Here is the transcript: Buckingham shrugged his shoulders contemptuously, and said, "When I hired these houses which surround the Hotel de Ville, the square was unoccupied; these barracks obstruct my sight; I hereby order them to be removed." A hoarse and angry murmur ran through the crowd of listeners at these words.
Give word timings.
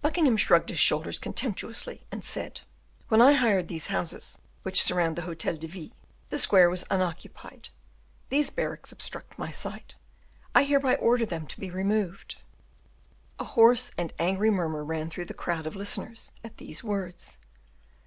Buckingham 0.00 0.38
shrugged 0.38 0.70
his 0.70 0.78
shoulders 0.78 1.18
contemptuously, 1.18 2.06
and 2.10 2.24
said, 2.24 2.62
"When 3.08 3.20
I 3.20 3.34
hired 3.34 3.68
these 3.68 3.88
houses 3.88 4.38
which 4.62 4.80
surround 4.82 5.16
the 5.16 5.20
Hotel 5.28 5.54
de 5.58 5.66
Ville, 5.66 5.90
the 6.30 6.38
square 6.38 6.70
was 6.70 6.86
unoccupied; 6.88 7.68
these 8.30 8.48
barracks 8.48 8.90
obstruct 8.90 9.38
my 9.38 9.50
sight; 9.50 9.96
I 10.54 10.64
hereby 10.64 10.94
order 10.94 11.26
them 11.26 11.46
to 11.46 11.60
be 11.60 11.70
removed." 11.70 12.36
A 13.38 13.44
hoarse 13.44 13.90
and 13.98 14.14
angry 14.18 14.50
murmur 14.50 14.82
ran 14.82 15.10
through 15.10 15.26
the 15.26 15.34
crowd 15.34 15.66
of 15.66 15.76
listeners 15.76 16.32
at 16.42 16.56
these 16.56 16.82
words. 16.82 17.38